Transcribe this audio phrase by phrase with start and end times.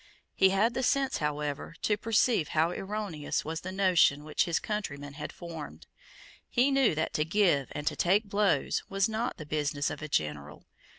[0.33, 5.13] He had the sense however to perceive how erroneous was the notion which his countrymen
[5.13, 5.85] had formed.
[6.49, 10.07] He knew that to give and to take blows was not the business of a
[10.07, 10.65] general.